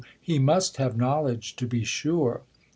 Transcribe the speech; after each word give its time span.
he 0.19 0.39
must 0.39 0.77
have 0.77 0.97
knowledge 0.97 1.55
to 1.55 1.67
be 1.67 1.83
sure. 1.83 2.41